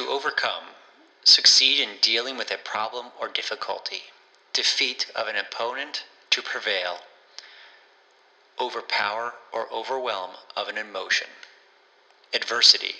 [0.00, 0.64] To overcome,
[1.24, 4.04] succeed in dealing with a problem or difficulty,
[4.54, 7.00] defeat of an opponent to prevail,
[8.58, 11.26] overpower or overwhelm of an emotion.
[12.32, 12.94] Adversity,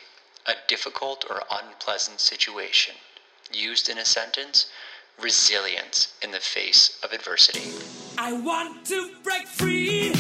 [0.45, 2.97] a difficult or unpleasant situation.
[3.51, 4.67] Used in a sentence,
[5.19, 7.73] resilience in the face of adversity.
[8.19, 10.13] I want to break free.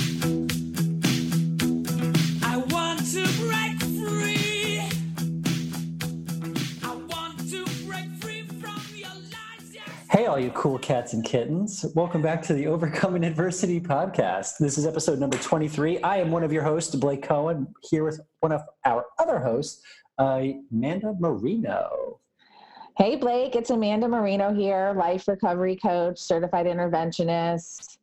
[10.11, 11.87] Hey, all you cool cats and kittens.
[11.95, 14.59] Welcome back to the Overcoming Adversity podcast.
[14.59, 16.03] This is episode number 23.
[16.03, 19.83] I am one of your hosts, Blake Cohen, here with one of our other hosts,
[20.19, 22.19] Amanda Marino.
[22.97, 27.99] Hey Blake, it's Amanda Marino here, life recovery coach, certified interventionist,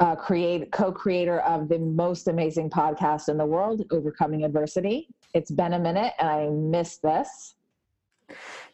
[0.00, 5.08] uh, create co-creator of the most amazing podcast in the world, Overcoming Adversity.
[5.32, 7.54] It's been a minute, and I missed this.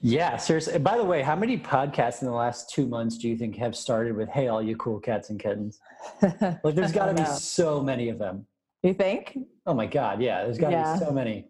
[0.00, 0.74] Yeah, seriously.
[0.74, 3.56] And By the way, how many podcasts in the last two months do you think
[3.56, 5.80] have started with "Hey, all you cool cats and kittens"?
[6.22, 8.46] Like, there's got to be so many of them.
[8.82, 9.36] You think?
[9.66, 10.92] Oh my God, yeah, there's got to Yeah.
[10.94, 11.48] be so many.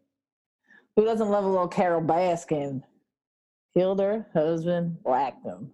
[0.97, 2.83] Who doesn't love a little Carole Baskin?
[3.77, 5.71] Killed her husband, whacked him.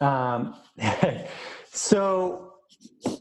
[0.00, 0.56] Um,
[1.72, 2.54] so,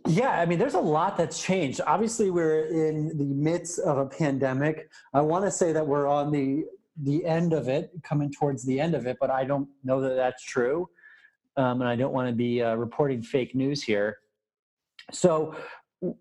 [0.08, 1.80] yeah, I mean, there's a lot that's changed.
[1.86, 4.90] Obviously, we're in the midst of a pandemic.
[5.14, 6.66] I want to say that we're on the
[7.04, 10.16] the end of it, coming towards the end of it, but I don't know that
[10.16, 10.90] that's true,
[11.58, 14.18] um, and I don't want to be uh, reporting fake news here.
[15.12, 15.56] So,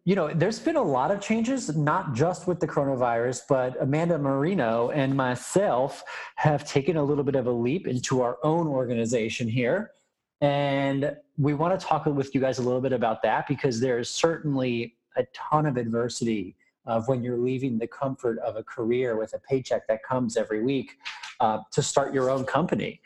[0.05, 4.19] you know, there's been a lot of changes, not just with the coronavirus, but Amanda
[4.19, 6.03] Marino and myself
[6.37, 9.93] have taken a little bit of a leap into our own organization here.
[10.41, 14.11] And we want to talk with you guys a little bit about that because there's
[14.11, 16.57] certainly a ton of adversity
[16.89, 20.63] of when you're leaving the comfort of a career with a paycheck that comes every
[20.65, 20.97] week
[21.39, 23.01] uh, to start your own company.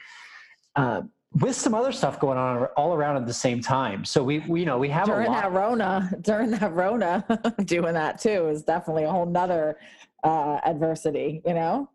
[0.77, 1.03] Uh,
[1.41, 4.05] with some other stuff going on all around at the same time.
[4.05, 5.43] So we, we you know, we have During a lot.
[5.43, 7.25] that Rona, during that Rona,
[7.65, 9.79] doing that too is definitely a whole nother
[10.23, 11.89] uh, adversity, you know?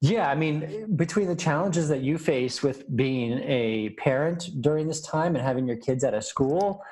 [0.00, 5.00] Yeah, I mean, between the challenges that you face with being a parent during this
[5.00, 6.84] time and having your kids at a school,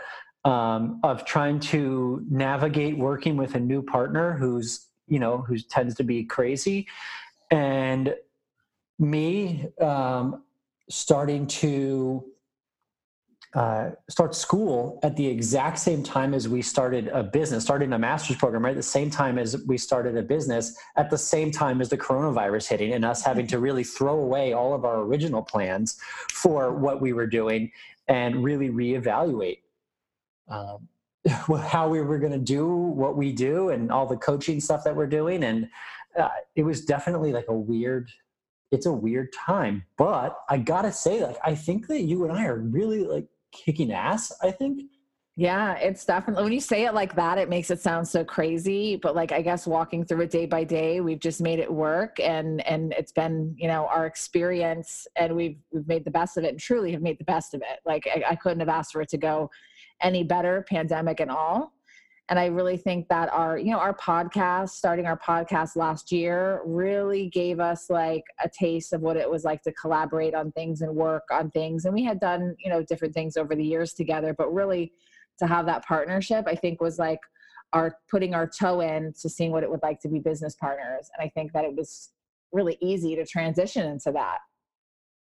[0.47, 5.97] um, of trying to navigate working with a new partner who's, you know, who tends
[5.97, 6.87] to be crazy,
[7.51, 8.15] and
[8.99, 10.45] me um,
[10.89, 12.25] starting to
[13.55, 17.99] uh, start school at the exact same time as we started a business, starting a
[17.99, 18.71] master's program, right?
[18.71, 21.99] At the same time as we started a business, at the same time as the
[21.99, 25.99] coronavirus hitting, and us having to really throw away all of our original plans
[26.33, 27.73] for what we were doing
[28.07, 29.59] and really reevaluate
[30.49, 30.89] um,
[31.63, 34.95] how we were going to do what we do and all the coaching stuff that
[34.95, 35.45] we're doing.
[35.45, 35.69] And
[36.19, 38.11] uh, it was definitely like a weird
[38.73, 42.45] it's a weird time but i gotta say like i think that you and i
[42.45, 44.83] are really like kicking ass i think
[45.39, 48.97] Yeah, it's definitely when you say it like that, it makes it sound so crazy.
[48.97, 52.19] But like I guess walking through it day by day, we've just made it work
[52.21, 56.45] and and it's been, you know, our experience and we've we've made the best of
[56.45, 57.81] it and truly have made the best of it.
[57.85, 59.51] Like I, I couldn't have asked for it to go
[60.01, 61.73] any better, pandemic and all.
[62.31, 66.63] And I really think that our, you know, our podcast, starting our podcast last year,
[66.65, 70.81] really gave us like a taste of what it was like to collaborate on things
[70.81, 71.85] and work on things.
[71.85, 74.93] And we had done, you know, different things over the years together, but really
[75.39, 77.21] to have that partnership, I think was like
[77.73, 81.11] our putting our toe in to seeing what it would like to be business partners.
[81.17, 82.11] And I think that it was
[82.53, 84.39] really easy to transition into that.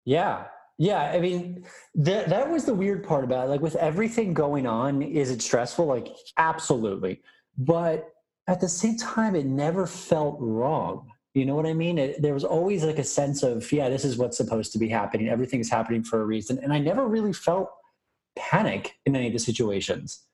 [0.04, 0.44] yeah.
[0.80, 1.64] Yeah i mean
[1.96, 3.50] that that was the weird part about it.
[3.50, 5.86] Like with everything going on is it stressful?
[5.86, 6.06] Like
[6.36, 7.20] absolutely.
[7.56, 8.08] But
[8.46, 11.10] at the same time it never felt wrong.
[11.34, 11.98] You know what i mean?
[11.98, 14.88] It, there was always like a sense of yeah this is what's supposed to be
[14.88, 15.28] happening.
[15.28, 16.60] Everything's happening for a reason.
[16.62, 17.68] And i never really felt
[18.38, 20.24] panic in any of the situations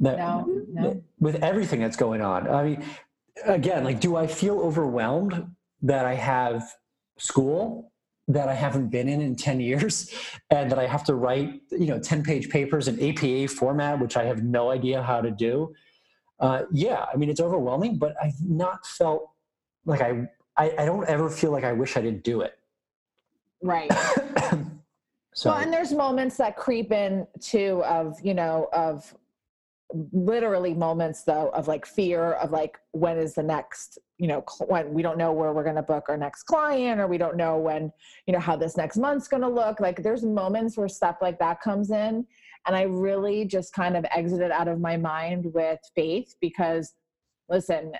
[0.00, 1.02] that, No, no.
[1.18, 2.84] with everything that's going on i mean
[3.44, 5.34] again like do i feel overwhelmed
[5.82, 6.62] that i have
[7.18, 7.92] school
[8.28, 10.10] that i haven't been in in 10 years
[10.50, 14.16] and that i have to write you know 10 page papers in apa format which
[14.16, 15.72] i have no idea how to do
[16.40, 19.22] uh, yeah i mean it's overwhelming but i've not felt
[19.84, 20.26] like I,
[20.56, 22.54] I i don't ever feel like i wish i didn't do it
[23.62, 23.90] Right.
[25.34, 29.14] so Well, and there's moments that creep in too of, you know, of
[30.12, 34.94] literally moments though of like fear of like when is the next you know when
[34.94, 37.58] we don't know where we're going to book our next client or we don't know
[37.58, 37.92] when
[38.24, 39.80] you know how this next month's going to look.
[39.80, 42.24] Like there's moments where stuff like that comes in
[42.66, 46.94] and i really just kind of exited out of my mind with faith because
[47.50, 47.92] listen,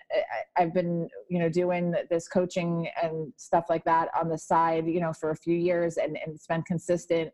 [0.57, 4.87] I, I've been, you know, doing this coaching and stuff like that on the side,
[4.87, 7.31] you know, for a few years and, and it's been consistent.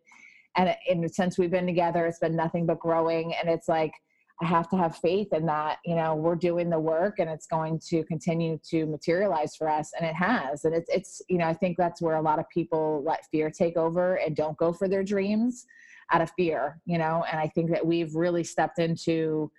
[0.56, 3.34] And, and since we've been together, it's been nothing but growing.
[3.34, 3.92] And it's like,
[4.40, 7.46] I have to have faith in that, you know, we're doing the work and it's
[7.46, 9.92] going to continue to materialize for us.
[9.98, 10.64] And it has.
[10.64, 13.50] And it's, it's, you know, I think that's where a lot of people let fear
[13.50, 15.66] take over and don't go for their dreams
[16.12, 19.50] out of fear, you know, and I think that we've really stepped into,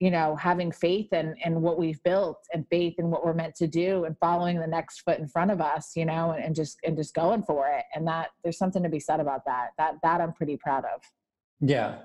[0.00, 3.54] you know having faith in in what we've built and faith in what we're meant
[3.54, 6.54] to do and following the next foot in front of us you know and, and
[6.54, 9.68] just and just going for it and that there's something to be said about that
[9.78, 11.00] that that i'm pretty proud of
[11.60, 11.96] Yeah.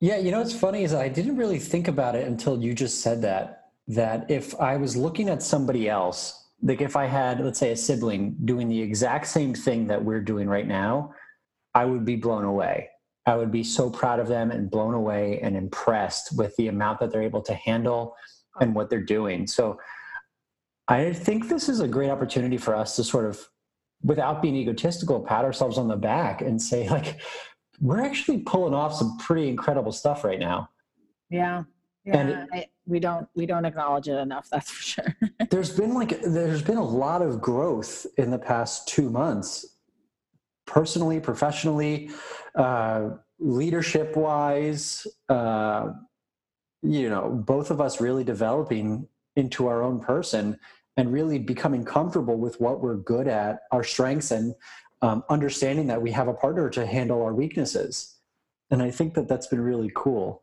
[0.00, 3.00] Yeah, you know what's funny is I didn't really think about it until you just
[3.00, 3.62] said that.
[3.88, 7.76] That if I was looking at somebody else, like if I had, let's say, a
[7.76, 11.14] sibling doing the exact same thing that we're doing right now,
[11.74, 12.88] I would be blown away.
[13.26, 17.00] I would be so proud of them and blown away and impressed with the amount
[17.00, 18.14] that they're able to handle
[18.60, 19.46] and what they're doing.
[19.46, 19.80] So
[20.88, 23.48] I think this is a great opportunity for us to sort of,
[24.02, 27.20] without being egotistical, pat ourselves on the back and say, like,
[27.80, 30.70] we're actually pulling off some pretty incredible stuff right now.
[31.28, 31.64] yeah
[32.06, 35.16] And yeah I, we don't we don't acknowledge it enough that's for sure
[35.50, 39.75] There's been like there's been a lot of growth in the past two months,
[40.66, 42.10] personally, professionally,
[42.54, 45.06] uh, leadership wise.
[45.28, 45.92] Uh,
[46.82, 50.58] you know, both of us really developing into our own person
[50.96, 54.54] and really becoming comfortable with what we're good at, our strengths, and
[55.02, 58.16] um, understanding that we have a partner to handle our weaknesses.
[58.70, 60.42] And I think that that's been really cool.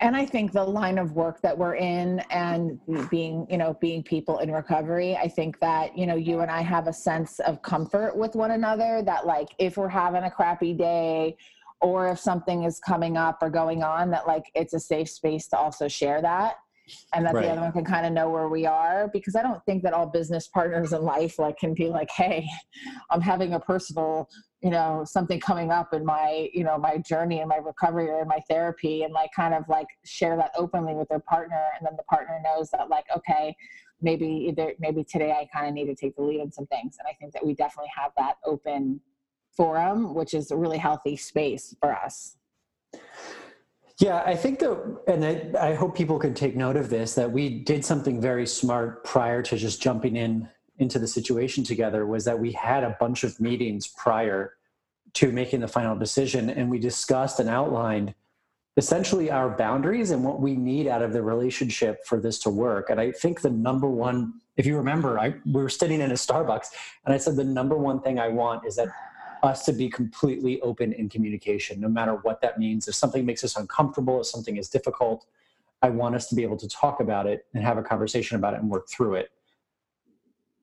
[0.00, 2.78] And i think the line of work that we're in and
[3.10, 6.60] being you know being people in recovery i think that you know you and i
[6.60, 10.72] have a sense of comfort with one another that like if we're having a crappy
[10.72, 11.36] day
[11.80, 15.48] or if something is coming up or going on that like it's a safe space
[15.48, 16.54] to also share that
[17.14, 17.44] and that Right.
[17.44, 19.92] the other one can kind of know where we are because i don't think that
[19.92, 22.46] all business partners in life like can be like hey
[23.10, 24.28] i'm having a personal
[24.62, 28.20] you know something coming up in my you know my journey and my recovery or
[28.20, 31.86] in my therapy and like kind of like share that openly with their partner and
[31.86, 33.56] then the partner knows that like okay
[34.02, 36.96] maybe either maybe today i kind of need to take the lead in some things.
[36.98, 39.00] And i think that we definitely have that open
[39.56, 42.36] forum which is a really healthy space for us.
[43.98, 47.30] Yeah, I think that, and I, I hope people can take note of this, that
[47.30, 50.48] we did something very smart prior to just jumping in
[50.80, 54.54] into the situation together was that we had a bunch of meetings prior
[55.12, 58.14] to making the final decision and we discussed and outlined
[58.76, 62.88] essentially our boundaries and what we need out of the relationship for this to work.
[62.88, 66.14] And i think the number one if you remember i we were sitting in a
[66.14, 66.68] starbucks
[67.04, 68.88] and i said the number one thing i want is that
[69.42, 72.86] us to be completely open in communication no matter what that means.
[72.88, 75.26] If something makes us uncomfortable if something is difficult
[75.82, 78.54] i want us to be able to talk about it and have a conversation about
[78.54, 79.30] it and work through it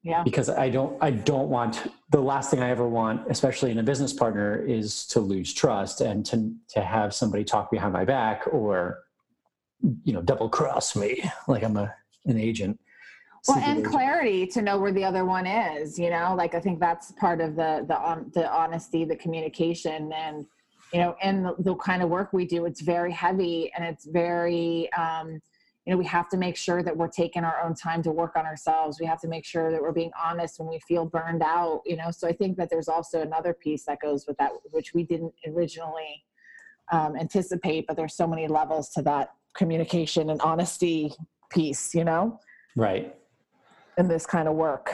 [0.07, 3.79] yeah because I don't I don't want the last thing I ever want, especially in
[3.79, 8.05] a business partner, is to lose trust and to to have somebody talk behind my
[8.05, 9.03] back or
[10.03, 11.93] you know double cross me like I'm a
[12.25, 12.79] an agent.
[13.47, 13.93] well and agent.
[13.93, 17.39] clarity to know where the other one is you know like i think that's part
[17.39, 20.45] of the the on the honesty the communication and
[20.93, 24.05] you know and the, the kind of work we do it's very heavy and it's
[24.05, 25.39] very um
[25.87, 28.35] you know we have to make sure that we're taking our own time to work
[28.35, 31.41] on ourselves we have to make sure that we're being honest when we feel burned
[31.41, 34.51] out you know so i think that there's also another piece that goes with that
[34.71, 36.23] which we didn't originally
[36.91, 41.13] um, anticipate but there's so many levels to that communication and honesty
[41.49, 42.37] piece you know
[42.77, 43.15] right.
[43.97, 44.93] in this kind of work.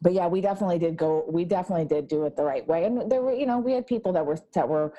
[0.00, 1.24] But yeah, we definitely did go.
[1.28, 3.86] We definitely did do it the right way, and there were, you know, we had
[3.86, 4.92] people that were that were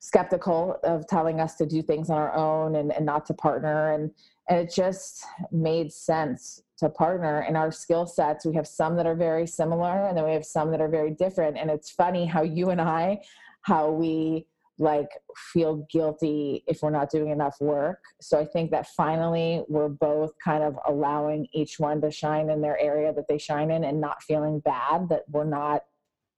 [0.00, 3.92] skeptical of telling us to do things on our own and, and not to partner,
[3.92, 4.10] and
[4.48, 7.42] and it just made sense to partner.
[7.48, 10.44] In our skill sets, we have some that are very similar, and then we have
[10.44, 11.56] some that are very different.
[11.56, 13.20] And it's funny how you and I,
[13.62, 14.46] how we
[14.80, 18.02] like feel guilty if we're not doing enough work.
[18.20, 22.62] So I think that finally we're both kind of allowing each one to shine in
[22.62, 25.82] their area that they shine in and not feeling bad that we're not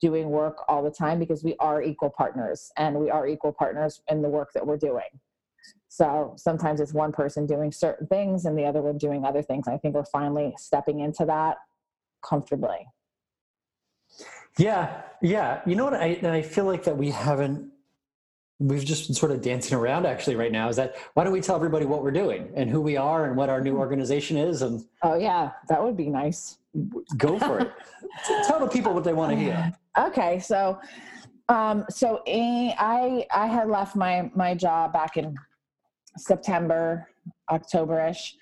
[0.03, 4.03] doing work all the time because we are equal partners and we are equal partners
[4.11, 5.21] in the work that we're doing.
[5.89, 9.69] So sometimes it's one person doing certain things and the other one doing other things.
[9.69, 11.59] I think we're finally stepping into that
[12.23, 12.87] comfortably.
[14.59, 15.61] Yeah, yeah.
[15.65, 15.95] You know what?
[15.95, 17.72] I I feel like that we haven't.
[18.63, 20.69] We've just been sort of dancing around actually right now.
[20.69, 23.37] Is that why don't we tell everybody what we're doing and who we are and
[23.37, 26.59] what our new organization is and Oh yeah, that would be nice.
[27.17, 27.73] go for it.
[28.47, 29.73] tell the people what they want to hear.
[29.99, 30.79] Okay, so
[31.49, 35.35] um, so I I had left my my job back in
[36.17, 37.09] September,
[37.51, 38.35] Octoberish,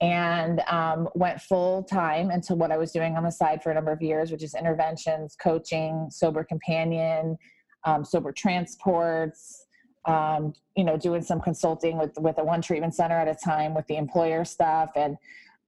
[0.00, 3.74] and um, went full time into what I was doing on the side for a
[3.74, 7.36] number of years, which is interventions, coaching, sober companion,
[7.84, 9.66] um, sober transports.
[10.06, 13.74] Um, you know, doing some consulting with with a one treatment center at a time
[13.74, 15.18] with the employer stuff, and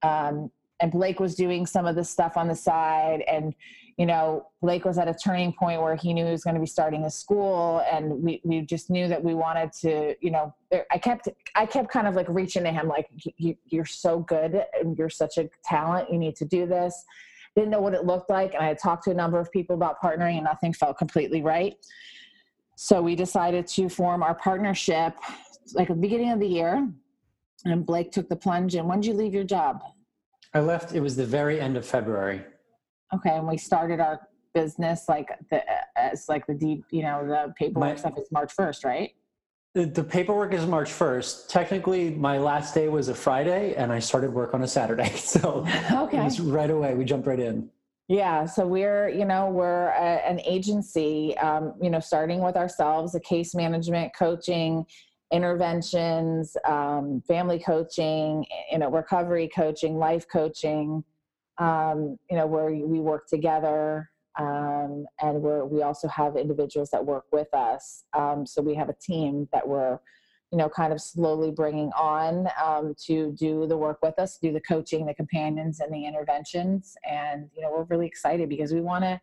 [0.02, 0.50] um,
[0.80, 3.54] and Blake was doing some of the stuff on the side, and
[3.98, 6.60] you know, Blake was at a turning point where he knew he was going to
[6.60, 10.54] be starting a school, and we we just knew that we wanted to, you know,
[10.90, 14.64] I kept I kept kind of like reaching to him, like, you, you're so good,
[14.80, 17.04] and you're such a talent, you need to do this.
[17.54, 19.74] Didn't know what it looked like, and I had talked to a number of people
[19.74, 21.76] about partnering, and nothing felt completely right.
[22.76, 25.14] So we decided to form our partnership,
[25.74, 26.88] like at the beginning of the year,
[27.66, 28.74] and Blake took the plunge.
[28.74, 29.82] And when did you leave your job?
[30.54, 30.94] I left.
[30.94, 32.42] It was the very end of February.
[33.14, 35.62] Okay, and we started our business like the
[35.98, 39.12] as like the deep, you know, the paperwork My- stuff is March first, right?
[39.74, 41.48] The, paperwork is March 1st.
[41.48, 45.10] Technically, my last day was a Friday, and I started work on a Saturday.
[45.16, 46.22] So it Okay.
[46.22, 46.94] was right away.
[46.94, 47.70] We jumped right in.
[48.08, 53.14] Yeah, so we're you know we're a, an agency, um, you know, starting with ourselves,
[53.14, 54.84] a case management, coaching,
[55.32, 61.02] interventions, um, family coaching, you know, recovery coaching, life coaching.
[61.58, 67.04] Um, you know, where we work together, um, and we're we also have individuals that
[67.04, 68.04] work with us.
[68.14, 69.98] Um, so we have a team that we're
[70.50, 74.52] you know kind of slowly bringing on um, to do the work with us do
[74.52, 76.96] the coaching the companions and the interventions.
[77.08, 79.20] And you know we're really excited because we want to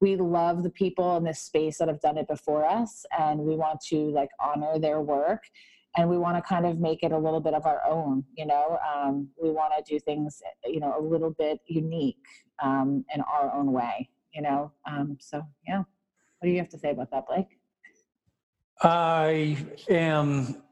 [0.00, 3.56] we love the people in this space that have done it before us and we
[3.56, 5.44] want to like honor their work.
[5.96, 8.46] And we want to kind of make it a little bit of our own you
[8.46, 8.78] know?
[8.94, 12.26] Um, we want to do things you know a little bit unique
[12.62, 16.78] um, in our own way you know um, so yeah what do you have to
[16.78, 17.58] say about that blake
[18.82, 19.56] I
[19.88, 20.62] am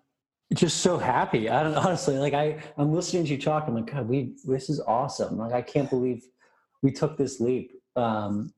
[0.52, 1.48] just so happy.
[1.48, 3.64] I don't honestly like I I'm listening to you talk.
[3.66, 5.38] I'm like, God, we this is awesome.
[5.38, 6.24] Like I can't believe
[6.82, 7.72] we took this leap.
[7.96, 8.52] Um,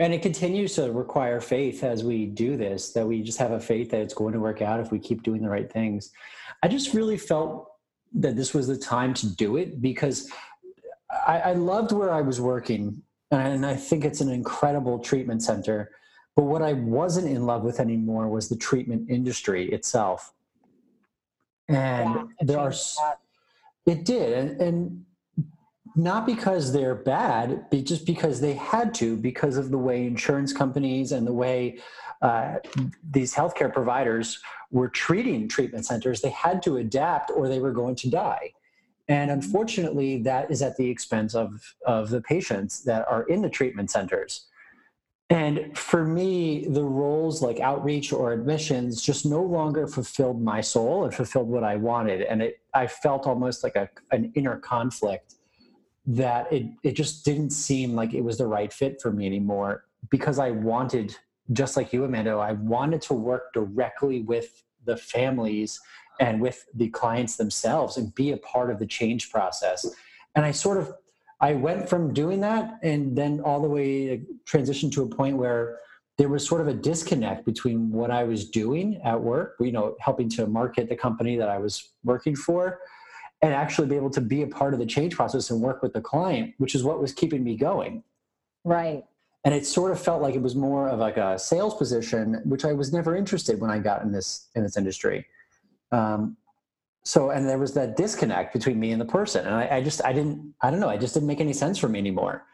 [0.00, 2.92] and it continues to require faith as we do this.
[2.92, 5.22] That we just have a faith that it's going to work out if we keep
[5.22, 6.10] doing the right things.
[6.62, 7.68] I just really felt
[8.14, 10.30] that this was the time to do it because
[11.26, 13.02] I, I loved where I was working,
[13.38, 15.90] and I think it's an incredible treatment center.
[16.36, 20.32] But what I wasn't in love with anymore was the treatment industry itself.
[21.68, 23.18] And Yeah, there are, that.
[23.86, 24.32] it did.
[24.32, 25.04] And, and
[25.96, 30.52] not because they're bad, but just because they had to, because of the way insurance
[30.52, 31.78] companies and the way
[32.20, 32.56] uh,
[33.08, 34.40] these healthcare providers
[34.72, 38.52] were treating treatment centers, they had to adapt or they were going to die.
[39.08, 43.50] And unfortunately, that is at the expense of, of the patients that are in the
[43.50, 44.46] treatment centers.
[45.30, 51.04] And for me, the roles like outreach or admissions just no longer fulfilled my soul
[51.04, 52.22] and fulfilled what I wanted.
[52.22, 55.34] And it, I felt almost like a, an inner conflict
[56.06, 59.84] that it, it just didn't seem like it was the right fit for me anymore
[60.10, 61.16] because I wanted,
[61.52, 65.80] just like you, Amanda, I wanted to work directly with the families
[66.20, 69.86] and with the clients themselves and be a part of the change process.
[70.34, 70.92] And I sort of
[71.40, 75.78] I went from doing that and then all the way transitioned to a point where
[76.16, 79.96] there was sort of a disconnect between what I was doing at work, you know,
[79.98, 82.78] helping to market the company that I was working for,
[83.42, 85.92] and actually be able to be a part of the change process and work with
[85.92, 88.04] the client, which is what was keeping me going.
[88.64, 89.04] right
[89.44, 92.64] And it sort of felt like it was more of like a sales position, which
[92.64, 95.26] I was never interested when I got in this in this industry.
[95.92, 96.36] Um,
[97.04, 100.04] so and there was that disconnect between me and the person and I, I just
[100.04, 102.44] i didn't i don't know i just didn't make any sense for me anymore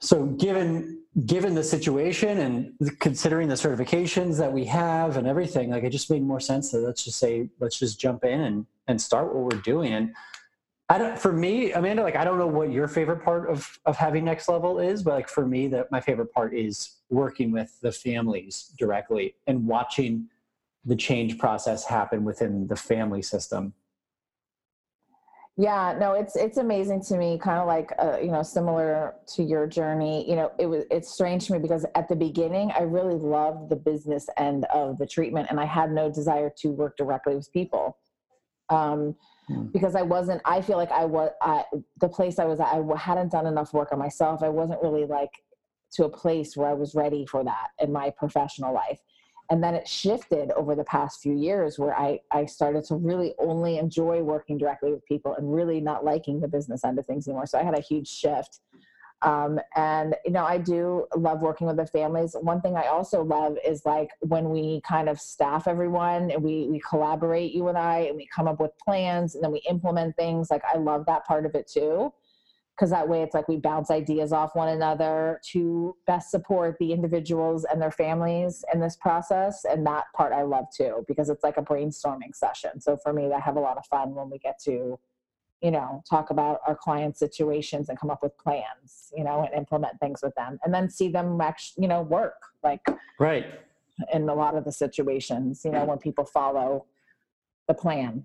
[0.00, 5.84] so given given the situation and considering the certifications that we have and everything like
[5.84, 9.00] it just made more sense that let's just say let's just jump in and and
[9.00, 10.14] start what we're doing and
[10.88, 13.96] i don't for me amanda like i don't know what your favorite part of of
[13.96, 17.78] having next level is but like for me that my favorite part is working with
[17.80, 20.28] the families directly and watching
[20.88, 23.74] the change process happen within the family system.
[25.60, 29.42] Yeah, no, it's it's amazing to me, kind of like uh, you know, similar to
[29.42, 30.28] your journey.
[30.28, 33.68] You know, it was it's strange to me because at the beginning, I really loved
[33.68, 37.52] the business end of the treatment, and I had no desire to work directly with
[37.52, 37.96] people,
[38.70, 39.16] um,
[39.48, 39.64] Hmm.
[39.72, 40.42] because I wasn't.
[40.44, 41.64] I feel like I was I,
[42.00, 42.66] the place I was at.
[42.66, 44.42] I hadn't done enough work on myself.
[44.42, 45.30] I wasn't really like
[45.92, 49.00] to a place where I was ready for that in my professional life
[49.50, 53.34] and then it shifted over the past few years where I, I started to really
[53.38, 57.26] only enjoy working directly with people and really not liking the business end of things
[57.26, 58.60] anymore so i had a huge shift
[59.22, 62.36] Um, and you know, I do love working with the families.
[62.40, 66.68] One thing I also love is like when we kind of staff everyone and we
[66.68, 70.16] we collaborate, you and I, and we come up with plans and then we implement
[70.16, 70.50] things.
[70.50, 72.12] Like I love that part of it too
[72.78, 76.92] because that way it's like we bounce ideas off one another to best support the
[76.92, 81.42] individuals and their families in this process and that part i love too because it's
[81.42, 84.38] like a brainstorming session so for me i have a lot of fun when we
[84.38, 84.98] get to
[85.62, 89.52] you know talk about our client situations and come up with plans you know and
[89.54, 92.80] implement things with them and then see them actually you know work like
[93.18, 93.46] Right.
[94.12, 96.86] in a lot of the situations you know when people follow
[97.66, 98.24] the plan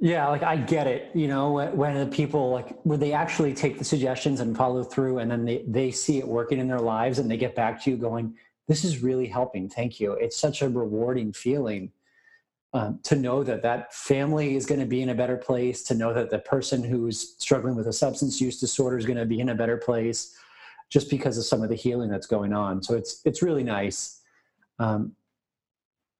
[0.00, 1.10] Yeah, like I get it.
[1.14, 4.82] You know, when, when the people like when they actually take the suggestions and follow
[4.82, 7.82] through, and then they they see it working in their lives, and they get back
[7.82, 8.34] to you going,
[8.66, 9.68] "This is really helping.
[9.68, 11.92] Thank you." It's such a rewarding feeling
[12.72, 15.82] um, to know that that family is going to be in a better place.
[15.84, 19.26] To know that the person who's struggling with a substance use disorder is going to
[19.26, 20.36] be in a better place,
[20.88, 22.82] just because of some of the healing that's going on.
[22.82, 24.20] So it's it's really nice.
[24.78, 25.12] Um,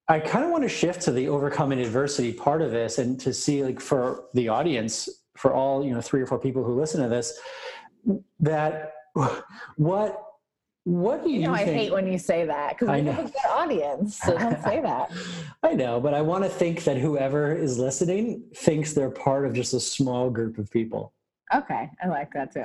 [0.08, 3.32] I kind of want to shift to the overcoming adversity part of this and to
[3.32, 7.00] see like for the audience, for all, you know, three or four people who listen
[7.00, 7.38] to this,
[8.40, 8.94] that
[9.76, 10.20] what
[10.90, 13.26] what do you, you know i hate when you say that because I we have
[13.26, 15.10] a good audience so don't say that
[15.62, 19.52] I know, but I want to think that whoever is listening thinks they're part of
[19.52, 21.12] just a small group of people.
[21.54, 22.64] okay i like that too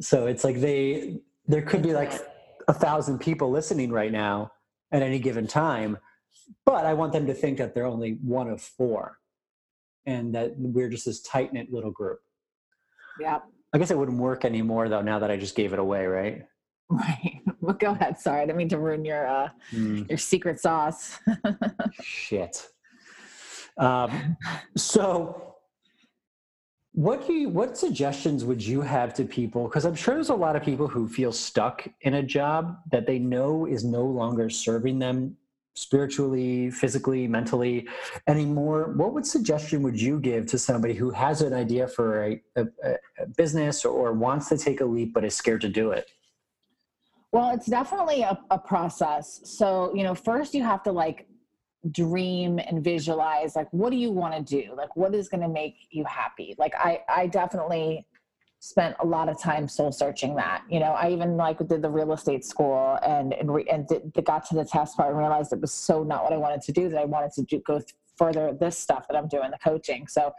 [0.00, 2.12] So it's like they there could be like
[2.68, 4.52] a thousand people listening right now
[4.92, 5.98] at any given time,
[6.64, 9.18] but I want them to think that they're only one of four,
[10.06, 12.20] and that we're just this tight knit little group.
[13.20, 13.40] yeah
[13.72, 15.02] I guess it wouldn't work anymore though.
[15.02, 16.46] Now that I just gave it away, right?
[16.90, 17.40] Right.
[17.62, 18.18] Well, go ahead.
[18.18, 21.18] Sorry, I didn't mean to ruin your uh, Mm, your secret sauce.
[22.02, 22.66] shit.
[23.76, 24.38] Um,
[24.78, 25.56] so,
[26.92, 27.50] what do you?
[27.50, 29.64] What suggestions would you have to people?
[29.64, 33.06] Because I'm sure there's a lot of people who feel stuck in a job that
[33.06, 35.36] they know is no longer serving them
[35.74, 37.86] spiritually, physically, mentally
[38.26, 38.92] anymore.
[38.96, 42.66] What would suggestion would you give to somebody who has an idea for a, a,
[43.18, 46.10] a business or wants to take a leap but is scared to do it?
[47.32, 49.40] Well, it's definitely a, a process.
[49.44, 51.26] So, you know, first you have to like
[51.90, 54.74] dream and visualize like what do you want to do?
[54.76, 56.54] Like what is going to make you happy?
[56.58, 58.06] Like I I definitely
[58.58, 60.62] spent a lot of time soul searching that.
[60.68, 63.88] You know, I even like did the real estate school and and, re, and
[64.24, 66.72] got to the test part and realized it was so not what I wanted to
[66.72, 69.58] do that I wanted to do, go th- further this stuff that I'm doing the
[69.58, 70.06] coaching.
[70.06, 70.32] So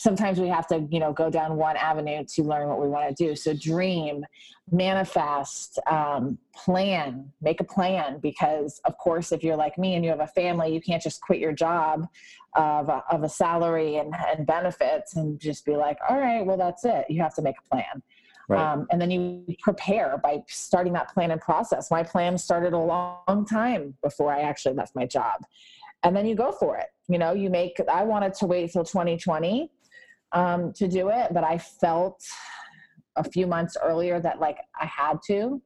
[0.00, 3.14] sometimes we have to you know go down one avenue to learn what we want
[3.14, 3.36] to do.
[3.36, 4.24] So dream
[4.72, 10.10] manifest um, plan make a plan because of course if you're like me and you
[10.10, 12.06] have a family you can't just quit your job
[12.54, 16.56] of a, of a salary and, and benefits and just be like all right well
[16.56, 17.04] that's it.
[17.10, 18.02] You have to make a plan.
[18.50, 21.88] Um, and then you prepare by starting that plan and process.
[21.88, 25.44] My plan started a long time before i actually left my job.
[26.02, 26.86] And then you go for it.
[27.08, 29.70] You know you make i wanted to wait till 2020
[30.32, 32.22] um, to do it but i felt
[33.16, 35.60] a few months earlier that like i had to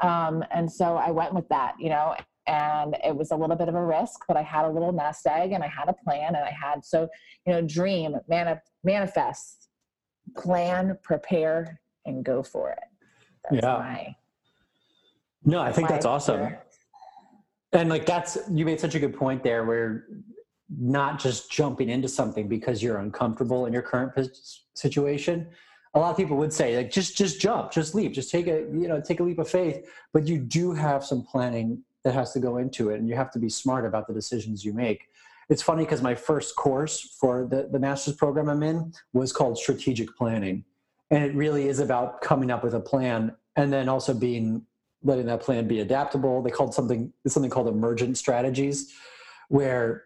[0.00, 2.14] um, and so i went with that you know
[2.48, 5.26] and it was a little bit of a risk but i had a little nest
[5.26, 7.08] egg and i had a plan and i had so
[7.46, 9.68] you know dream mani- manifest
[10.36, 12.78] plan prepare and go for it
[13.44, 13.78] that's Yeah.
[13.78, 14.16] my
[15.44, 16.54] No, I think that's awesome.
[17.72, 20.06] And like that's you made such a good point there where
[20.78, 24.12] not just jumping into something because you're uncomfortable in your current
[24.74, 25.48] situation.
[25.94, 28.60] A lot of people would say like just just jump, just leap, just take a
[28.72, 32.32] you know take a leap of faith, but you do have some planning that has
[32.32, 35.08] to go into it and you have to be smart about the decisions you make.
[35.48, 39.58] It's funny because my first course for the, the master's program I'm in was called
[39.58, 40.64] strategic planning.
[41.10, 44.64] And it really is about coming up with a plan and then also being
[45.04, 46.42] letting that plan be adaptable.
[46.42, 48.92] They called something something called emergent strategies,
[49.48, 50.04] where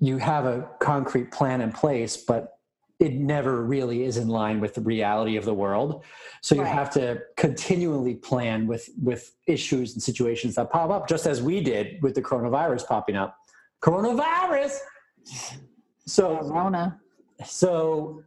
[0.00, 2.54] you have a concrete plan in place, but
[3.00, 6.04] it never really is in line with the reality of the world.
[6.42, 6.74] So you Right.
[6.74, 11.60] have to continually plan with with issues and situations that pop up, just as we
[11.60, 13.36] did with the coronavirus popping up.
[13.82, 14.78] Coronavirus.
[16.06, 17.00] So Rona.
[17.44, 18.22] so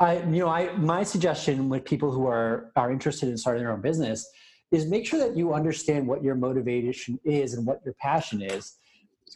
[0.00, 3.72] i you know i my suggestion with people who are are interested in starting their
[3.72, 4.26] own business
[4.70, 8.76] is make sure that you understand what your motivation is and what your passion is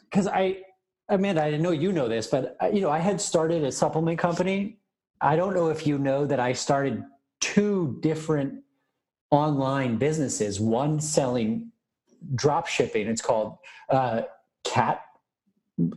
[0.08, 0.56] because i
[1.08, 4.18] amanda i know you know this but uh, you know i had started a supplement
[4.18, 4.78] company
[5.20, 7.02] i don't know if you know that i started
[7.40, 8.62] two different
[9.30, 11.70] online businesses one selling
[12.34, 13.58] drop shipping it's called
[13.90, 14.22] uh,
[14.64, 15.02] cat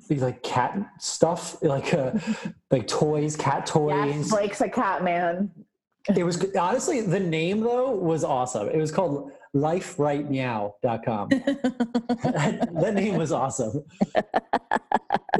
[0.09, 2.11] like cat stuff like uh,
[2.71, 5.51] like toys cat toys Yes, Blake's a cat man.
[6.15, 8.69] It was honestly the name though was awesome.
[8.69, 11.29] It was called liferightmeow.com.
[11.29, 13.83] that, name was awesome.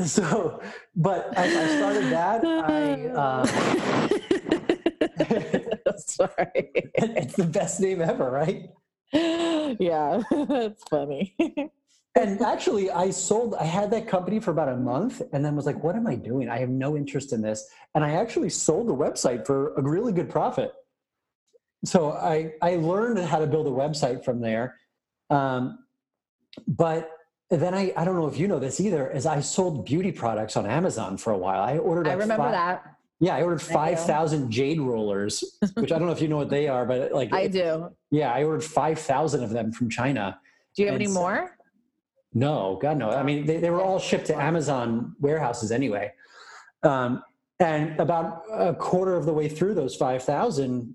[0.05, 0.61] So,
[0.93, 3.45] but as I started that, I uh,
[5.97, 6.69] Sorry.
[6.95, 8.71] it's the best name ever, right?
[9.13, 11.33] yeah, that's funny.
[12.17, 13.55] And actually, I sold.
[13.55, 16.15] I had that company for about a month, and then was like, "What am I
[16.15, 16.49] doing?
[16.49, 20.11] I have no interest in this." And I actually sold the website for a really
[20.11, 20.73] good profit.
[21.83, 24.75] So I I learned how to build a website from there.
[25.29, 25.79] Um,
[26.67, 27.11] but
[27.49, 29.09] then I I don't know if you know this either.
[29.11, 31.61] Is I sold beauty products on Amazon for a while.
[31.61, 32.07] I ordered.
[32.07, 32.83] I like remember fi- that.
[33.19, 35.43] Yeah, I ordered five thousand jade rollers,
[35.75, 37.89] which I don't know if you know what they are, but like I do.
[38.11, 40.39] yeah, I ordered five thousand of them from China.
[40.75, 41.55] Do you have And any more?
[42.33, 43.11] No, God, no.
[43.11, 46.11] I mean, they, they were all shipped to Amazon warehouses anyway.
[46.83, 47.23] Um,
[47.61, 50.93] and about a quarter of the way through those 5,000,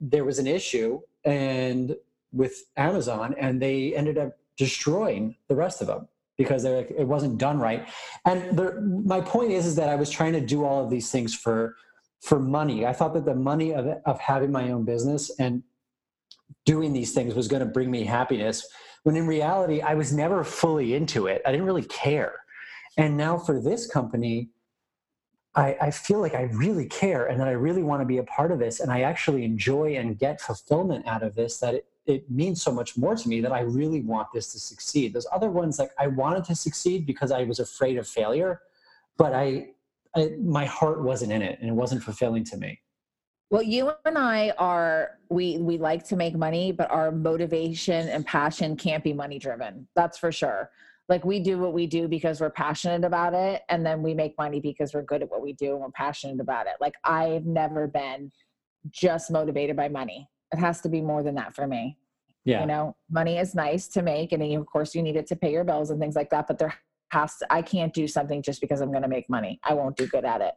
[0.00, 1.96] there was an issue and
[2.32, 6.08] with Amazon, and they ended up destroying the rest of them
[6.38, 7.88] because like, it wasn't done right.
[8.24, 11.34] And my point is, is that I was trying to do all of these things
[11.34, 11.76] for
[12.22, 12.84] for money.
[12.84, 15.62] I thought that the money of, of having my own business and
[16.64, 18.66] doing these things was going to bring me happiness
[19.02, 22.34] when in reality i was never fully into it i didn't really care
[22.96, 24.48] and now for this company
[25.54, 28.22] I, I feel like i really care and that i really want to be a
[28.24, 31.86] part of this and i actually enjoy and get fulfillment out of this that it,
[32.06, 35.26] it means so much more to me that i really want this to succeed those
[35.32, 38.60] other ones like i wanted to succeed because i was afraid of failure
[39.16, 39.70] but i,
[40.14, 42.80] I my heart wasn't in it and it wasn't fulfilling to me
[43.50, 48.24] Well, you and I are we we like to make money, but our motivation and
[48.24, 49.88] passion can't be money driven.
[49.96, 50.70] That's for sure.
[51.10, 54.38] Like we do what we do because we're passionate about it, and then we make
[54.38, 56.74] money because we're good at what we do and we're passionate about it.
[56.80, 58.30] Like I've never been
[58.90, 60.28] just motivated by money.
[60.52, 61.98] It has to be more than that for me.
[62.44, 65.36] yeah You know, money is nice to make, and of course you need it to
[65.36, 66.46] pay your bills and things like that.
[66.46, 66.74] But there
[67.10, 69.58] has to, I can't do something just because I'm going to make money.
[69.64, 70.54] I won't do good at it.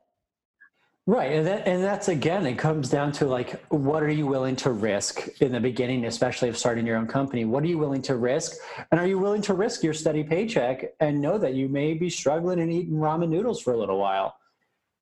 [1.06, 4.56] Right, and that, and that's again, it comes down to like, what are you willing
[4.58, 7.44] to risk in the beginning, especially of starting your own company?
[7.44, 8.56] What are you willing to risk,
[8.89, 12.10] and are you willing to risk your steady paycheck and know that you may be
[12.10, 14.38] struggling and eating ramen noodles for a little while?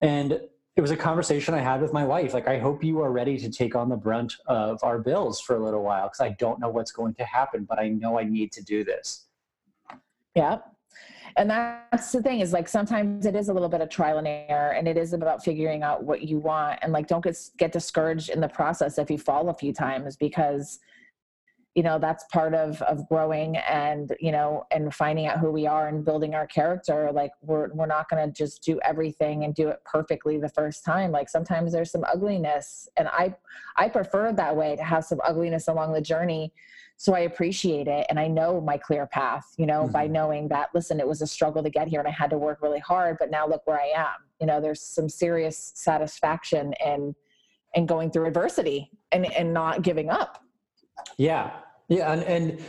[0.02, 0.42] And
[0.76, 2.34] it was a conversation I had with my wife.
[2.34, 5.56] Like, I hope you are ready to take on the brunt of our bills for
[5.56, 8.24] a little while because I don't know what's going to happen, but I know I
[8.24, 9.26] need to do this.
[10.34, 10.60] Yeah.
[11.38, 14.28] And that's the thing is like sometimes it is a little bit of trial and
[14.28, 17.72] error and it is about figuring out what you want and like don't get get
[17.72, 20.80] discouraged in the process if you fall a few times because
[21.76, 25.65] you know that's part of of growing and you know and finding out who we
[25.65, 27.12] are and building our character.
[27.13, 30.84] Like we're we're not going to just do everything and do it perfectly the first
[30.84, 31.12] time.
[31.12, 33.34] Like sometimes there's some ugliness and i
[33.78, 36.52] i prefer that way to have some ugliness along the journey
[37.02, 40.70] so i appreciate it and i know my clear path you know by knowing that
[40.76, 43.18] listen it was a struggle to get here and i had to work really hard
[43.20, 47.16] but now look where i am you know there's some serious satisfaction in
[47.74, 50.44] in going through adversity and and not giving up
[51.18, 51.52] Yeah,
[51.88, 52.60] yeah, and, and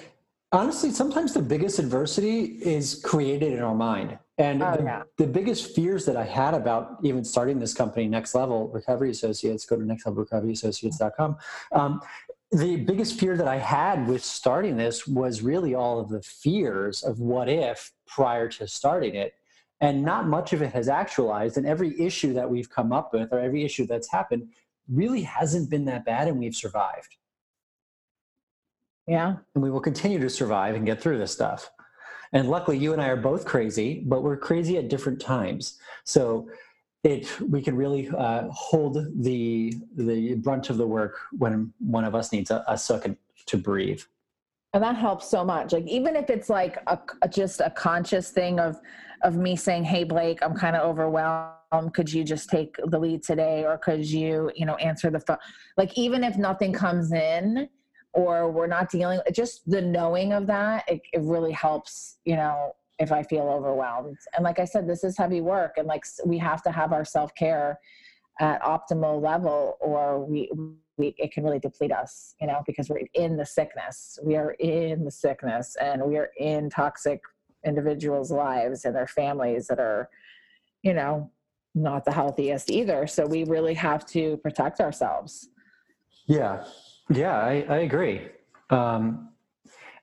[0.52, 4.18] honestly, sometimes the biggest adversity is created in our mind.
[4.38, 5.02] And Oh, the, yeah.
[5.18, 9.66] the biggest fears that I had about even starting this company, Next Level Recovery Associates,
[9.66, 11.36] go to nextlevelrecoveryassociates.com.
[11.72, 12.00] Um,
[12.52, 17.02] the biggest fear that I had with starting this was really all of the fears
[17.02, 19.34] of what if prior to starting it.
[19.80, 21.56] And not much of it has actualized.
[21.56, 24.48] And every issue that we've come up with or every issue that's happened
[24.88, 27.16] really hasn't been that bad, and we've survived
[29.08, 31.70] yeah and we will continue to survive and get through this stuff.
[32.34, 35.78] And luckily, you and I are both crazy, but we're crazy at different times.
[36.04, 36.48] So
[37.04, 42.14] it we can really uh, hold the the brunt of the work when one of
[42.14, 44.00] us needs a, a second to breathe.
[44.72, 45.72] and that helps so much.
[45.72, 48.80] Like even if it's like a, a- just a conscious thing of
[49.24, 51.94] of me saying hey blake i'm kind of overwhelmed.
[51.94, 53.64] Could you just take the lead today?
[53.64, 55.38] Or could you you know answer the phone
[55.76, 57.68] like even if nothing comes in
[58.14, 62.72] or we're not dealing just the knowing of that it, it really helps you know
[63.02, 66.38] if i feel overwhelmed and like i said this is heavy work and like we
[66.38, 67.78] have to have our self-care
[68.40, 70.50] at optimal level or we
[70.96, 74.18] we, it can really deplete us, you know, because we're in the sickness.
[74.22, 77.20] We are in the sickness and we are in toxic
[77.64, 80.08] individuals' lives and their families that are,
[80.82, 81.30] you know,
[81.74, 83.06] not the healthiest either.
[83.06, 85.48] So we really have to protect ourselves.
[86.26, 86.64] Yeah,
[87.08, 88.28] yeah, I, I agree.
[88.70, 89.30] Um,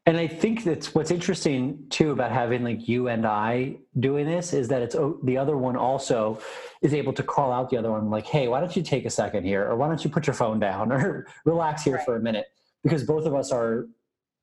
[0.10, 4.54] And I think that's what's interesting too about having like you and I doing this
[4.54, 6.41] is that it's the other one also
[6.82, 9.10] is able to call out the other one like, hey, why don't you take a
[9.12, 12.06] second here, or why don't you put your phone down, or relax here Right.
[12.06, 12.48] for a minute,
[12.84, 13.86] because both of us are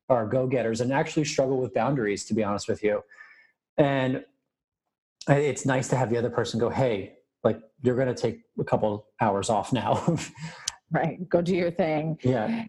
[0.09, 3.03] are go getters and actually struggle with boundaries, to be honest with you.
[3.77, 4.25] And
[5.29, 8.63] it's nice to have the other person go, hey, like you're going to take a
[8.63, 10.17] couple hours off now.
[10.93, 11.29] Right.
[11.29, 12.17] Go do your thing.
[12.23, 12.67] yeah.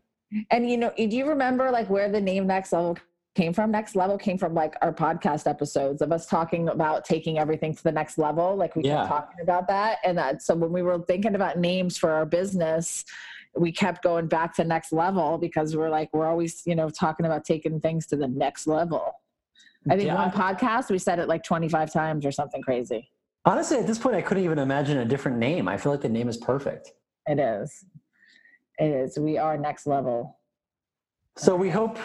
[0.52, 2.98] And you know, do you remember like where the name Next Level
[3.36, 3.72] came from?
[3.72, 7.84] Next Level came from like our podcast episodes of us talking about taking everything to
[7.84, 8.56] the next level.
[8.56, 8.98] Like we Yeah.
[8.98, 10.00] kept talking about that.
[10.04, 13.06] And that so when we were thinking about names for our business,
[13.56, 17.26] we kept going back to next level because we're like, we're always, you know, talking
[17.26, 19.14] about taking things to the next level.
[19.90, 20.16] I think Yeah.
[20.16, 23.10] one podcast we said it like 25 times or something crazy.
[23.46, 25.70] Honestly, at this point, I couldn't even imagine a different name.
[25.70, 26.92] I feel like the name is perfect.
[27.28, 27.86] It is.
[28.80, 29.18] Is.
[29.18, 30.40] We are next level.
[31.36, 31.98] So we hope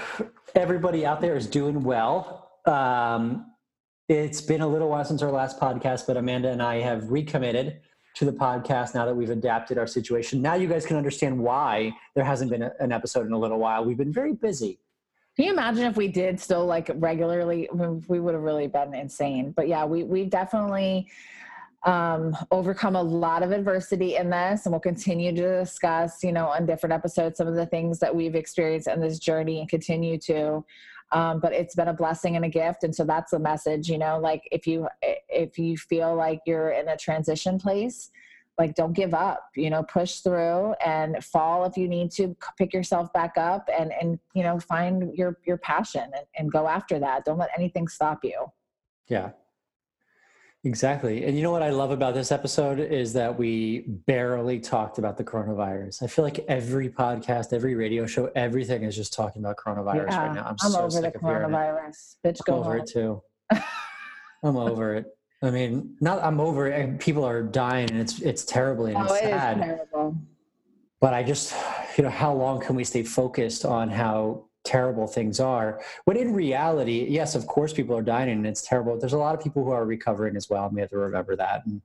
[0.54, 2.50] everybody out there is doing well.
[2.66, 3.52] Um,
[4.08, 7.80] it's been a little while since our last podcast, but Amanda and I have recommitted
[8.14, 10.42] to the podcast now that we've adapted our situation.
[10.42, 13.58] Now you guys can understand why there hasn't been a, an episode in a little
[13.58, 13.85] while.
[13.85, 14.78] We've been very busy.
[15.37, 17.68] Can you imagine if we did still like regularly?
[17.72, 19.52] We would have really been insane.
[19.52, 21.08] But yeah, we we definitely
[21.84, 26.46] um, overcome a lot of adversity in this, and we'll continue to discuss, you know,
[26.46, 30.18] on different episodes some of the things that we've experienced in this journey and continue
[30.18, 30.64] to.
[31.10, 33.88] Um, but it's been a blessing and a gift, and so that's the message.
[33.88, 38.10] You know, like if you if you feel like you're in a transition place,
[38.58, 42.72] like don't give up you know push through and fall if you need to pick
[42.72, 46.98] yourself back up and and you know find your your passion and, and go after
[46.98, 48.46] that don't let anything stop you
[49.08, 49.30] Yeah.
[50.64, 51.25] Exactly.
[51.25, 55.16] And you know what I love about this episode is that we barely talked about
[55.16, 56.05] the coronavirus.
[56.05, 60.27] I feel like every podcast, every radio show, everything is just talking about coronavirus Yeah,
[60.27, 60.42] right now.
[60.44, 61.46] I'm, i'm so over the sick of hearing it.
[61.48, 62.81] coronavirus bitch I'm go over home.
[62.81, 63.22] it too.
[64.44, 65.07] I'm over it.
[65.42, 67.01] I mean, not I'm over it.
[67.01, 69.57] People are dying, and it's it's terribly and oh it's it sad.
[69.59, 70.16] terrible
[71.01, 71.55] But I just,
[71.98, 75.83] you know, how long can we stay focused on how terrible things are?
[76.07, 78.98] But in reality, yes, of course, people are dying, and it's terrible.
[78.98, 81.37] There's a lot of people who are recovering as well, and we have to remember
[81.37, 81.81] that, and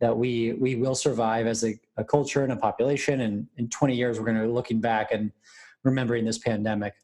[0.00, 3.22] that we we will survive as a, a culture and a population.
[3.22, 5.32] And in 20 years, we're going to be looking back and
[5.84, 6.94] remembering this pandemic.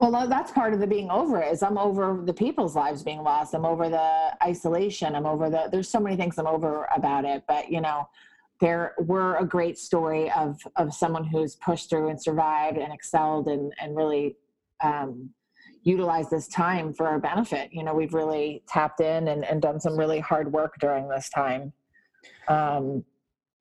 [0.00, 3.54] well that's part of the being over is i'm over the people's lives being lost
[3.54, 7.42] i'm over the isolation i'm over the there's so many things i'm over about it
[7.48, 8.06] but you know
[8.60, 13.48] there were a great story of of someone who's pushed through and survived and excelled
[13.48, 14.36] and and really
[14.82, 15.30] um,
[15.82, 17.70] utilized this time for our benefit.
[17.72, 21.28] You know, we've really tapped in and, and done some really hard work during this
[21.30, 21.72] time.
[22.48, 23.04] Um,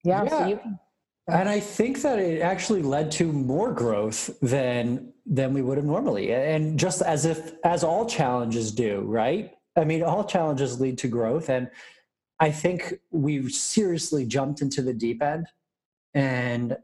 [0.03, 0.58] yeah, so Yeah.
[0.58, 0.80] can,
[1.27, 5.86] And I think that it actually led to more growth than than we would have
[5.86, 6.34] normally.
[6.34, 9.51] And just as if as all challenges do, right?
[9.75, 11.49] I mean, all challenges lead to growth.
[11.49, 11.69] And
[12.39, 15.47] I think we seriously jumped into the deep end
[16.13, 16.77] and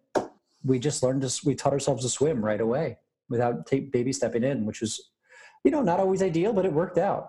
[0.63, 2.97] we just learned to we taught ourselves to swim right away
[3.33, 5.11] without baby stepping in, which was,
[5.65, 7.23] you know, not always ideal, but it worked out.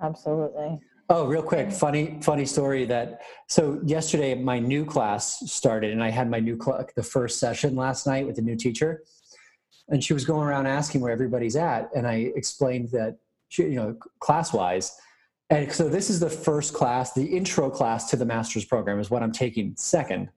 [0.00, 0.80] absolutely.
[1.08, 6.10] Oh, real quick, funny, funny story that so yesterday my new class started and I
[6.10, 9.02] had my new cl- the first session last night with the new teacher,
[9.88, 13.78] and she was going around asking where everybody's at, and I explained that she, you
[13.80, 14.96] know class wise,
[15.50, 19.10] and so this is the first class, the intro class to the master's program is
[19.10, 20.30] what I'm taking second,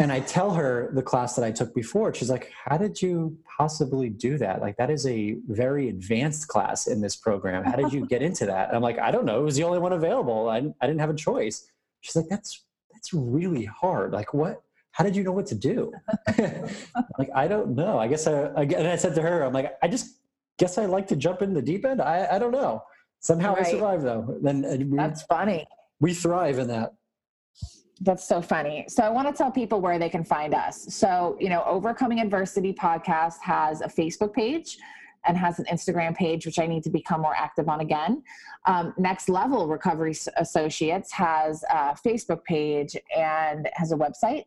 [0.00, 2.14] and I tell her the class that I took before.
[2.14, 4.60] She's like, "How did you possibly do that?
[4.62, 7.62] Like that is a very advanced class in this program.
[7.64, 9.40] How did you get into that?" And I'm like, "I don't know.
[9.40, 10.48] It was the only one available.
[10.48, 14.12] I, I didn't have a choice." She's like, "That's that's really hard.
[14.12, 14.62] Like what?
[14.92, 15.92] How did you know what to do?"
[17.18, 17.98] Like, "I don't know.
[17.98, 20.20] I guess I." I and I said to her, "I'm like, I just
[20.58, 22.00] guess I like to jump in the deep end.
[22.00, 22.82] I I don't know.
[23.20, 23.66] Somehow I Right.
[23.66, 24.38] survive though.
[24.42, 25.66] Then we, That's funny.
[26.00, 26.94] we thrive in that."
[28.00, 28.84] That's so funny.
[28.88, 30.92] So I want to tell people where they can find us.
[30.92, 34.78] So, you know, Overcoming Adversity podcast has a Facebook page
[35.24, 38.22] and has an Instagram page, which I need to become more active on again.
[38.66, 44.42] Um, Next Level Recovery Associates has a Facebook page and has a website.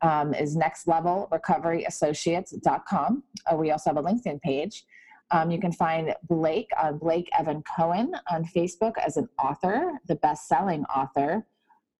[0.00, 3.22] Um, is nextlevelrecoveryassociates.com.
[3.50, 4.84] Uh, we also have a LinkedIn page.
[5.32, 10.14] Um, you can find Blake on Blake Evan Cohen on Facebook as an author, the
[10.14, 11.44] best-selling author.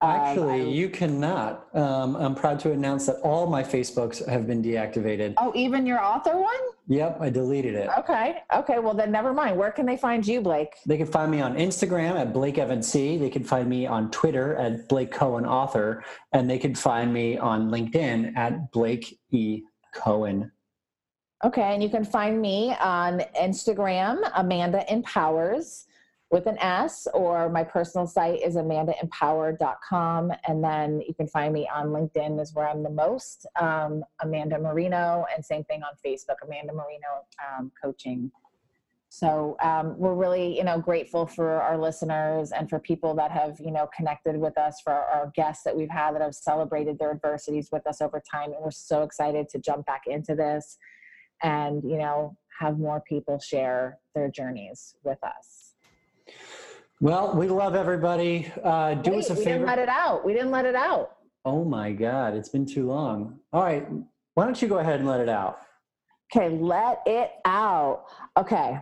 [0.00, 1.66] Of- Actually, I- you cannot.
[1.74, 5.34] Um, I'm proud to announce that all my Facebooks have been deactivated.
[5.38, 6.54] Oh, even your author one?
[6.86, 7.90] Yep, I deleted it.
[7.98, 8.38] Okay.
[8.54, 8.78] Okay.
[8.78, 9.56] Well, then never mind.
[9.58, 10.74] Where can they find you, Blake?
[10.86, 13.18] They can find me on Instagram at Blake Evan C.
[13.18, 17.36] They can find me on Twitter at Blake Cohen Author, and they can find me
[17.36, 19.62] on LinkedIn at Blake E.
[19.94, 20.52] Cohen.
[21.44, 25.86] Okay, and you can find me on Instagram, Amanda Empowers
[26.30, 30.32] with an S, or my personal site is amandaempower.com.
[30.46, 34.58] And then you can find me on LinkedIn, is where I'm the most, um, Amanda
[34.58, 37.24] Marino, and same thing on Facebook, Amanda Marino
[37.56, 38.30] um, Coaching.
[39.10, 43.58] So um, we're really, you know, grateful for our listeners and for people that have,
[43.58, 47.10] you know, connected with us, for our guests that we've had that have celebrated their
[47.10, 48.52] adversities with us over time.
[48.52, 50.76] And we're so excited to jump back into this
[51.42, 55.67] and, you know, have more people share their journeys with us.
[57.00, 58.50] Well, we love everybody.
[58.62, 59.50] Uh, do Wait, us a we favor.
[59.58, 60.24] didn't let it out.
[60.24, 61.12] We didn't let it out.
[61.44, 63.38] oh my God, it's been too long.
[63.52, 63.86] All right,
[64.34, 65.60] why don't you go ahead and let it out?
[66.34, 68.04] Okay, let it out.
[68.36, 68.78] Okay.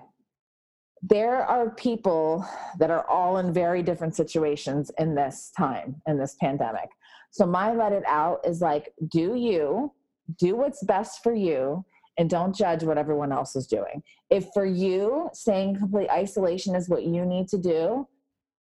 [1.03, 2.45] There are people
[2.79, 6.89] that are all in very different situations in this time, in this pandemic.
[7.31, 9.93] So, my let it out is like, do you,
[10.39, 11.85] do what's best for you,
[12.19, 14.03] and don't judge what everyone else is doing.
[14.31, 18.09] If for you, staying complete isolation is what you need to do,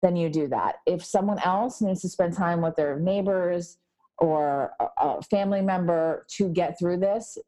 [0.03, 0.77] then you do that.
[0.87, 3.79] If someone else needs to spend time with their neighbors
[4.19, 7.39] or a, family member to get through this,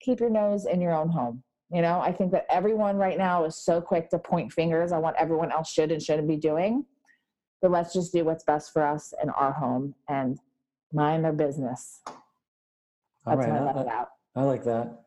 [0.00, 1.42] keep your nose in your own home.
[1.72, 5.02] You know, I think that everyone right now is so quick to point fingers on
[5.02, 6.84] what everyone else should and shouldn't be doing.
[7.60, 10.38] But let's just do what's best for us in our home and
[10.92, 12.02] mind their business.
[12.06, 12.14] All
[13.36, 14.08] That's right, my I, I- out.
[14.36, 15.05] I like that.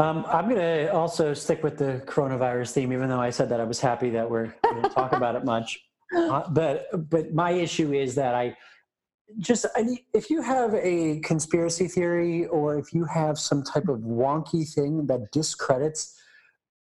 [0.00, 3.60] Um, I'm going to also stick with the coronavirus theme, even though I said that
[3.60, 5.78] I was happy that we're going to talk about it much.
[6.12, 8.56] Uh, but but my issue is that I
[9.38, 14.00] just I, if you have a conspiracy theory or if you have some type of
[14.00, 16.20] wonky thing that discredits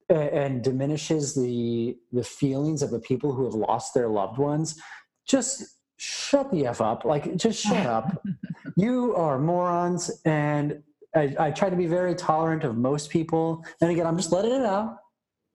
[0.09, 4.79] and diminishes the the feelings of the people who have lost their loved ones,
[5.27, 7.03] just shut the f up.
[7.03, 8.23] Like just shut up.
[8.77, 10.83] you are morons, and
[11.15, 13.63] I, I try to be very tolerant of most people.
[13.81, 14.97] And again, I'm just letting it out.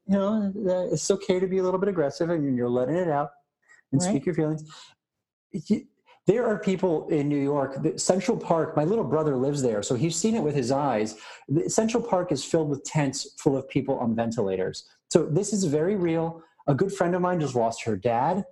[0.06, 0.52] You know,
[0.90, 3.30] it's okay to be a little bit aggressive, and you're letting it out
[3.92, 4.10] and Right.
[4.10, 4.64] speak your feelings.
[6.26, 7.78] There are people in New York.
[7.96, 8.76] Central Park.
[8.76, 11.16] My little brother lives there, so he's seen it with his eyes.
[11.68, 14.84] Central Park is filled with tents full of people on ventilators.
[15.12, 16.42] So this is very real.
[16.66, 18.44] A good friend of mine just lost her dad.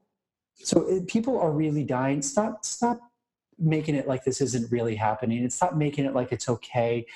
[0.57, 2.21] So people are really dying.
[2.21, 3.01] Stop, stop
[3.59, 7.07] making it like this isn't really happening and stop making it like it's okay.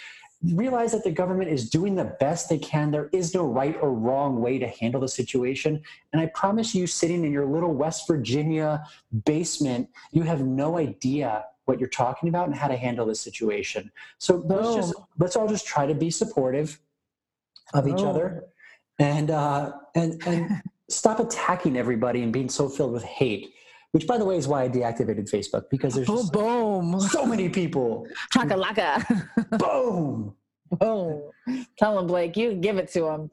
[0.43, 2.91] Realize that the government is doing the best they can.
[2.91, 5.81] There is no right or wrong way to handle the situation.
[6.13, 8.85] And I promise you, sitting in your little West Virginia
[9.25, 13.93] basement, you have no idea what you're talking about and how to handle the situation.
[14.19, 16.81] So let's just let's all just try to be supportive
[17.73, 18.45] of each other
[18.99, 23.55] and uh, and and stop attacking everybody and being so filled with hate.
[23.93, 27.01] Which, by the way, is why I deactivated Facebook because there's Boom, just boom.
[27.01, 28.07] so many people.
[28.33, 29.59] Chaka laka.
[29.59, 30.35] Boom.
[30.81, 31.31] boom.
[31.79, 33.31] Tell him, Blake, you give it to him.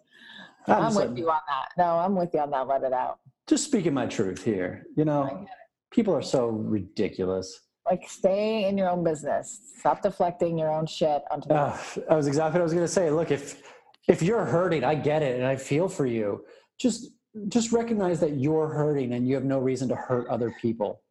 [0.67, 1.69] I'm I'm with you on that.
[1.78, 2.67] No, I'm with you on that.
[2.67, 3.19] Let it out.
[3.48, 4.86] just speaking my truth here.
[4.98, 5.48] You know,
[5.91, 7.62] people are so ridiculous.
[7.89, 9.62] Like, stay in your own business.
[9.80, 11.78] Stop deflecting your own shit onto the Uh,
[12.12, 13.10] I was exactly what I was going to say.
[13.10, 13.63] Look, if
[14.10, 16.43] if you're hurting, I get it, and I feel for you.
[16.78, 17.12] Just
[17.47, 21.02] just recognize that you're hurting, and you have no reason to hurt other people.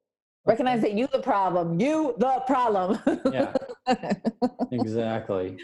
[0.47, 1.81] Recognize that you the problem.
[1.81, 2.99] You the problem.
[3.33, 3.53] Yeah,
[4.73, 5.59] exactly.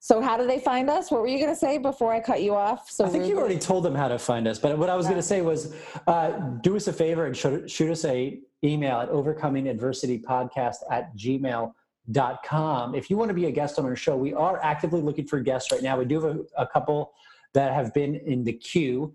[0.00, 1.10] so how do they find us?
[1.10, 2.90] What were you gonna say before I cut you off?
[2.90, 5.06] So I think you already told them how to find us, but what I was
[5.06, 5.74] going to say was,
[6.06, 6.30] uh,
[6.62, 12.94] do us a favor and shoot, shoot us a email at overcomingadversitypodcast at gmail.com.
[12.94, 15.38] If you want to be a guest on our show, we are actively looking for
[15.40, 15.98] guests right now.
[15.98, 17.12] We do have a, a couple
[17.52, 19.14] that have been in the queue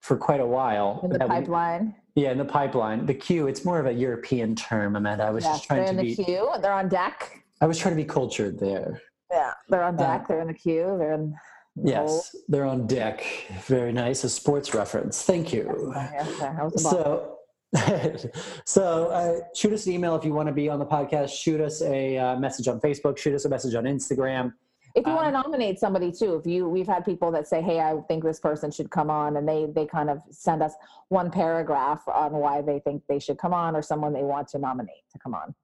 [0.00, 1.00] for quite a while.
[1.02, 1.94] in the that we- pipeline.
[2.14, 3.06] yeah, in the pipeline.
[3.06, 5.24] The queue, it's more of a European term, Amanda.
[5.24, 6.50] I was Yes, just they're trying in to the be, queue.
[6.62, 7.42] They're on deck.
[7.60, 9.00] I was trying to be cultured there.
[9.30, 10.28] Yeah, they're on Uh, deck.
[10.28, 10.96] they're in the queue.
[10.98, 11.34] They're in.
[11.82, 13.22] Yes, they're on deck.
[13.66, 14.24] Very nice.
[14.24, 15.22] A sports reference.
[15.24, 15.92] Thank you.
[15.94, 16.82] Yes.
[16.82, 17.36] So,
[18.64, 21.30] so uh, shoot us an email if you want to be on the podcast.
[21.30, 23.18] Shoot us a uh, message on Facebook.
[23.18, 24.52] Shoot us a message on Instagram.
[24.96, 27.60] If you want to um, nominate somebody too, if you we've had people that say,
[27.60, 30.72] "Hey, I think this person should come on," and they they kind of send us
[31.10, 34.58] one paragraph on why they think they should come on, or someone they want to
[34.58, 35.54] nominate to come on.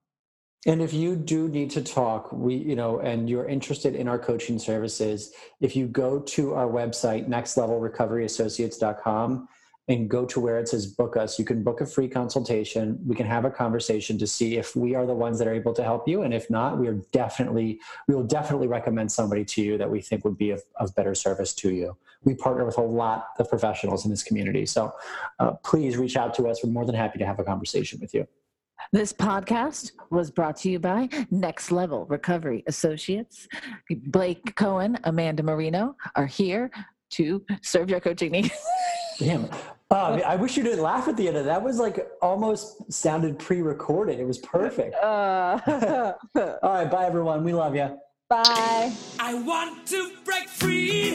[0.66, 4.18] And if you do need to talk, we, you know, and you're interested in our
[4.18, 9.48] coaching services, if you go to our website, nextlevelrecoveryassociates.com,
[9.88, 12.98] and go to where it says book us, you can book a free consultation.
[13.04, 15.74] We can have a conversation to see if we are the ones that are able
[15.74, 16.22] to help you.
[16.22, 20.00] And if not, we are definitely, we will definitely recommend somebody to you that we
[20.00, 21.96] think would be of, of better service to you.
[22.22, 24.66] We partner with a lot of professionals in this community.
[24.66, 24.92] So
[25.40, 26.62] uh, please reach out to us.
[26.62, 28.28] We're more than happy to have a conversation with you.
[28.92, 33.48] This podcast was brought to you by Next Level Recovery Associates.
[34.06, 36.70] Blake Cohen, Amanda Marino are here
[37.10, 38.50] to serve your coaching needs.
[39.18, 39.48] Damn.
[39.94, 41.52] Oh, I wish you didn't laugh at the end of that.
[41.52, 44.18] That was like almost sounded pre-recorded.
[44.18, 44.94] It was perfect.
[44.96, 45.58] Uh,
[46.34, 47.44] All right, bye everyone.
[47.44, 47.98] We love you.
[48.30, 48.90] bye.
[49.20, 51.14] I want to break free